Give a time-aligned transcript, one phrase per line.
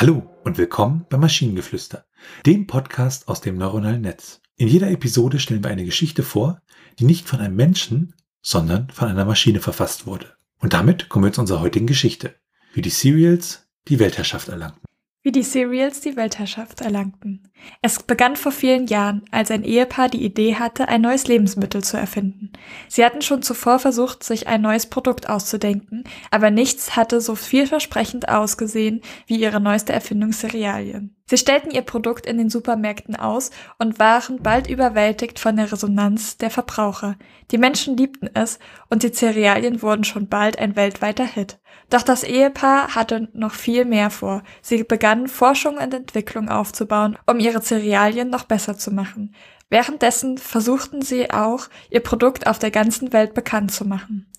[0.00, 2.06] Hallo und willkommen bei Maschinengeflüster,
[2.46, 4.40] dem Podcast aus dem neuronalen Netz.
[4.56, 6.62] In jeder Episode stellen wir eine Geschichte vor,
[7.00, 10.36] die nicht von einem Menschen, sondern von einer Maschine verfasst wurde.
[10.60, 12.36] Und damit kommen wir zu unserer heutigen Geschichte,
[12.74, 14.88] wie die Serials die Weltherrschaft erlangten
[15.28, 17.50] wie die Serials die Weltherrschaft erlangten.
[17.82, 21.98] Es begann vor vielen Jahren, als ein Ehepaar die Idee hatte, ein neues Lebensmittel zu
[21.98, 22.47] erfinden.
[22.88, 28.28] Sie hatten schon zuvor versucht, sich ein neues Produkt auszudenken, aber nichts hatte so vielversprechend
[28.28, 31.14] ausgesehen wie ihre neueste Erfindung Cerealien.
[31.30, 36.38] Sie stellten ihr Produkt in den Supermärkten aus und waren bald überwältigt von der Resonanz
[36.38, 37.16] der Verbraucher.
[37.50, 41.58] Die Menschen liebten es und die Cerealien wurden schon bald ein weltweiter Hit.
[41.90, 44.42] Doch das Ehepaar hatte noch viel mehr vor.
[44.62, 49.34] Sie begannen Forschung und Entwicklung aufzubauen, um ihre Cerealien noch besser zu machen.
[49.70, 54.32] Währenddessen versuchten sie auch, ihr Produkt auf der ganzen Welt bekannt zu machen.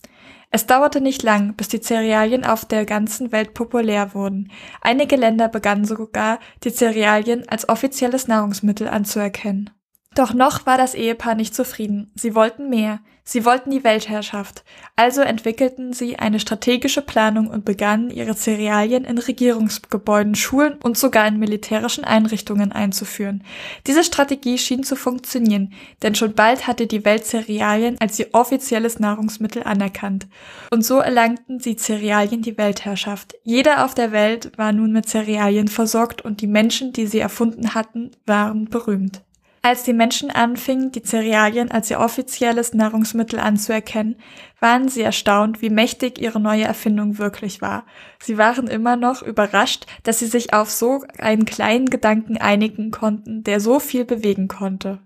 [0.51, 4.51] Es dauerte nicht lang, bis die Cerealien auf der ganzen Welt populär wurden.
[4.81, 9.69] Einige Länder begannen sogar, die Cerealien als offizielles Nahrungsmittel anzuerkennen.
[10.15, 12.11] Doch noch war das Ehepaar nicht zufrieden.
[12.15, 12.99] Sie wollten mehr.
[13.23, 14.63] Sie wollten die Weltherrschaft.
[14.95, 21.27] Also entwickelten sie eine strategische Planung und begannen, ihre Cerealien in Regierungsgebäuden, Schulen und sogar
[21.27, 23.43] in militärischen Einrichtungen einzuführen.
[23.85, 28.97] Diese Strategie schien zu funktionieren, denn schon bald hatte die Welt Cerealien als ihr offizielles
[28.97, 30.27] Nahrungsmittel anerkannt.
[30.71, 33.35] Und so erlangten sie Cerealien die Weltherrschaft.
[33.43, 37.75] Jeder auf der Welt war nun mit Cerealien versorgt und die Menschen, die sie erfunden
[37.75, 39.21] hatten, waren berühmt.
[39.61, 44.15] Als die Menschen anfingen, die Cerealien als ihr offizielles Nahrungsmittel anzuerkennen,
[44.61, 47.85] waren sie erstaunt, wie mächtig ihre neue Erfindung wirklich war.
[48.21, 53.43] Sie waren immer noch überrascht, dass sie sich auf so einen kleinen Gedanken einigen konnten,
[53.43, 54.99] der so viel bewegen konnte.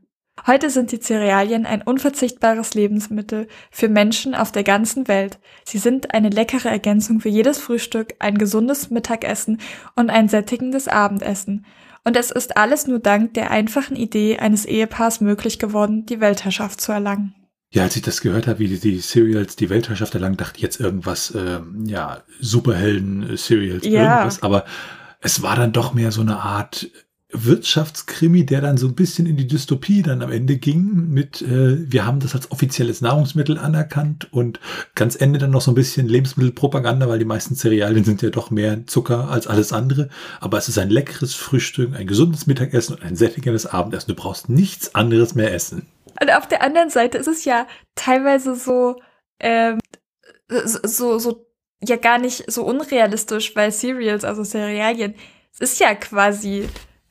[0.46, 5.40] Heute sind die Cerealien ein unverzichtbares Lebensmittel für Menschen auf der ganzen Welt.
[5.64, 9.60] Sie sind eine leckere Ergänzung für jedes Frühstück, ein gesundes Mittagessen
[9.96, 11.66] und ein sättigendes Abendessen.
[12.04, 16.82] Und es ist alles nur dank der einfachen Idee eines Ehepaars möglich geworden, die Weltherrschaft
[16.82, 17.34] zu erlangen.
[17.72, 20.62] Ja, als ich das gehört habe, wie die, die Serials die Weltherrschaft erlangen, dachte ich
[20.62, 24.18] jetzt irgendwas, ähm, ja, Superhelden-Serials, ja.
[24.18, 24.44] irgendwas.
[24.44, 24.66] Aber
[25.22, 26.90] es war dann doch mehr so eine Art
[27.34, 31.92] Wirtschaftskrimi, der dann so ein bisschen in die Dystopie dann am Ende ging mit, äh,
[31.92, 34.60] wir haben das als offizielles Nahrungsmittel anerkannt und
[34.96, 38.52] ganz Ende dann noch so ein bisschen Lebensmittelpropaganda, weil die meisten Cerealien sind ja doch
[38.52, 40.10] mehr Zucker als alles andere.
[40.40, 44.10] Aber es ist ein leckeres Frühstück, ein gesundes Mittagessen und ein sättigendes Abendessen.
[44.10, 45.88] Du brauchst nichts anderes mehr essen.
[46.22, 49.02] Und auf der anderen Seite ist es ja teilweise so,
[49.40, 49.80] ähm,
[50.48, 51.48] so, so,
[51.82, 55.16] ja gar nicht so unrealistisch, weil Cereals, also Cerealien,
[55.52, 56.68] es ist ja quasi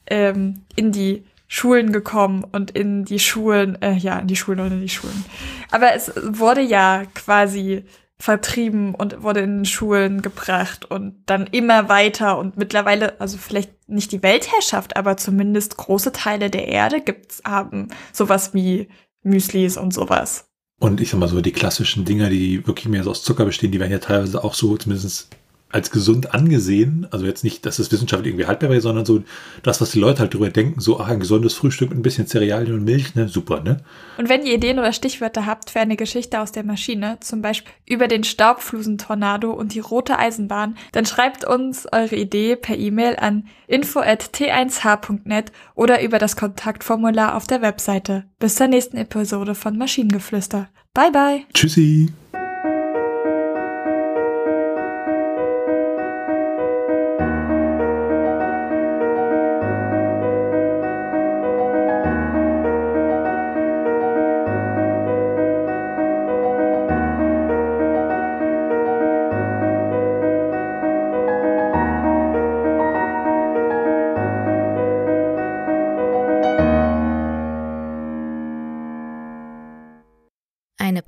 [0.07, 4.73] ähm, in die Schulen gekommen und in die Schulen, äh, ja, in die Schulen und
[4.73, 5.25] in die Schulen.
[5.71, 7.85] Aber es wurde ja quasi
[8.19, 14.13] vertrieben und wurde in Schulen gebracht und dann immer weiter und mittlerweile, also vielleicht nicht
[14.13, 18.89] die Weltherrschaft, aber zumindest große Teile der Erde gibt's haben sowas wie
[19.23, 20.47] Müslis und sowas.
[20.79, 23.73] Und ich sag mal so, die klassischen Dinger, die wirklich mehr so aus Zucker bestehen,
[23.73, 25.29] die werden ja teilweise auch so zumindest
[25.73, 27.07] als gesund angesehen.
[27.11, 29.23] Also jetzt nicht, dass es wissenschaftlich irgendwie haltbar wäre, sondern so
[29.63, 32.27] das, was die Leute halt drüber denken, so ach, ein gesundes Frühstück mit ein bisschen
[32.27, 33.29] Cerealien und Milch, ne?
[33.29, 33.79] Super, ne?
[34.19, 37.73] Und wenn ihr Ideen oder Stichwörter habt für eine Geschichte aus der Maschine, zum Beispiel
[37.87, 43.47] über den Staubflusentornado und die rote Eisenbahn, dann schreibt uns eure Idee per E-Mail an
[43.67, 48.25] info@t1h.net oder über das Kontaktformular auf der Webseite.
[48.39, 50.69] Bis zur nächsten Episode von Maschinengeflüster.
[50.95, 51.45] Bye bye.
[51.55, 52.13] Tschüssi.